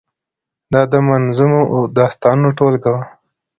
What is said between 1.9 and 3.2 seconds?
داستانو ټولګه وه.